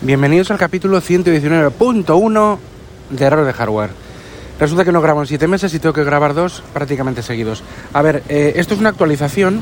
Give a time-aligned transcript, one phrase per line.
[0.00, 2.58] Bienvenidos al capítulo 119.1
[3.10, 3.90] de Error de Hardware.
[4.60, 7.62] Resulta que no grabo en 7 meses y tengo que grabar dos prácticamente seguidos.
[7.92, 9.60] A ver, eh, esto es una actualización.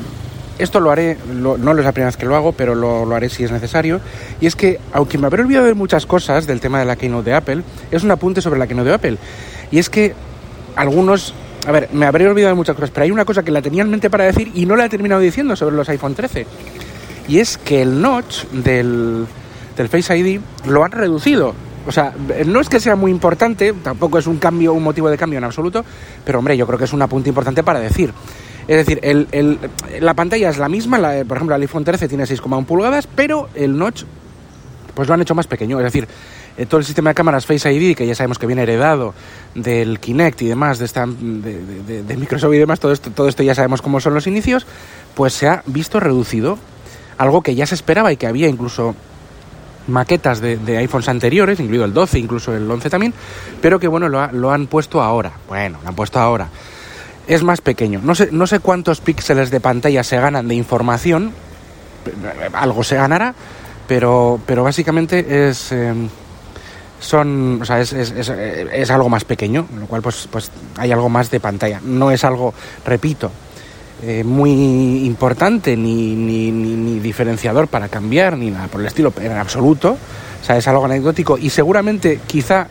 [0.59, 3.15] Esto lo haré, lo- no es la primera vez que lo hago, pero lo, lo
[3.15, 3.99] haré si es necesario.
[4.41, 7.29] Y es que, aunque me habré olvidado de muchas cosas del tema de la Keynote
[7.29, 9.17] de Apple, es un apunte sobre la Keynote de Apple.
[9.71, 10.13] Y es que
[10.75, 11.33] algunos...
[11.67, 13.83] A ver, me habré olvidado de muchas cosas, pero hay una cosa que la tenía
[13.83, 16.47] en mente para decir y no la he terminado diciendo sobre los iPhone 13.
[17.27, 19.25] Y es que el notch del,
[19.77, 21.53] del Face ID lo han reducido.
[21.87, 22.13] O sea,
[22.45, 25.45] no es que sea muy importante, tampoco es un cambio, un motivo de cambio en
[25.45, 25.85] absoluto,
[26.25, 28.13] pero hombre, yo creo que es un apunte importante para decir.
[28.67, 29.57] Es decir, el,
[30.01, 33.77] la pantalla es la misma, por ejemplo, el iPhone 13 tiene 6,1 pulgadas, pero el
[33.77, 34.03] notch
[34.93, 35.79] pues lo han hecho más pequeño.
[35.79, 36.07] Es decir,
[36.57, 39.13] eh, todo el sistema de cámaras Face ID, que ya sabemos que viene heredado
[39.55, 43.55] del Kinect y demás, de, esta, de Microsoft y demás, todo esto, todo esto ya
[43.55, 44.65] sabemos cómo son los inicios,
[45.15, 46.57] pues se ha visto reducido.
[47.17, 48.95] Algo que ya se esperaba y que había incluso
[49.87, 53.13] maquetas de, de iPhones anteriores, incluido el 12, incluso el 11 también,
[53.61, 55.31] pero que bueno, lo, ha- lo han puesto ahora.
[55.47, 56.47] Bueno, lo han puesto ahora.
[57.27, 57.99] Es más pequeño.
[58.03, 61.31] No sé, no sé cuántos píxeles de pantalla se ganan de información,
[62.53, 63.33] algo se ganará,
[63.87, 65.71] pero, pero básicamente es...
[65.71, 65.93] eh,
[66.99, 70.91] son, o sea, es, es- es- es algo más pequeño, lo cual pues, pues hay
[70.91, 71.79] algo más de pantalla.
[71.83, 72.53] No es algo,
[72.85, 73.31] repito,
[74.03, 74.51] eh, muy
[75.05, 79.97] importante ni, ni, ni- diferenciador para cambiar, ni nada por el estilo, en absoluto.
[80.41, 82.67] O sea, es algo anecdótico y seguramente quizá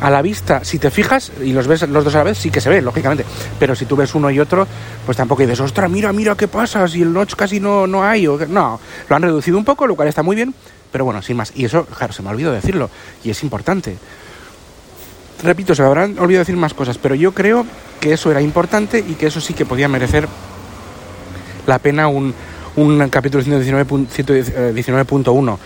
[0.00, 2.50] a la vista, si te fijas y los ves los dos a la vez, sí
[2.50, 3.24] que se ve, lógicamente.
[3.58, 4.66] Pero si tú ves uno y otro,
[5.06, 8.26] pues tampoco dices, ostras, mira, mira qué pasa, si el notch casi no, no hay.
[8.26, 8.46] O que-".
[8.46, 10.52] No, lo han reducido un poco, lo cual está muy bien,
[10.92, 11.52] pero bueno, sin más.
[11.54, 12.90] Y eso, claro, se me ha olvidado decirlo,
[13.22, 13.96] y es importante.
[15.42, 17.64] Repito, se me habrán olvidado decir más cosas, pero yo creo
[18.00, 20.26] que eso era importante y que eso sí que podía merecer
[21.66, 22.34] la pena un,
[22.76, 24.08] un capítulo 119.1.
[24.08, 25.58] 119.1.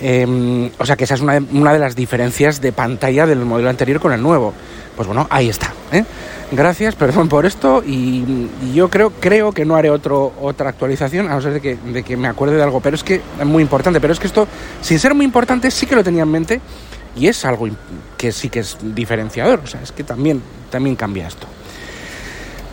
[0.00, 3.44] Eh, o sea que esa es una de, una de las diferencias de pantalla del
[3.44, 4.52] modelo anterior con el nuevo.
[4.96, 5.72] Pues bueno, ahí está.
[5.92, 6.04] ¿eh?
[6.52, 7.82] Gracias, perdón por esto.
[7.84, 11.60] Y, y yo creo, creo que no haré otro, otra actualización, a no ser de
[11.60, 12.80] que, de que me acuerde de algo.
[12.80, 14.00] Pero es que es muy importante.
[14.00, 14.46] Pero es que esto,
[14.80, 16.60] sin ser muy importante, sí que lo tenía en mente.
[17.16, 17.68] Y es algo
[18.16, 19.60] que sí que es diferenciador.
[19.62, 21.46] O sea, es que también, también cambia esto.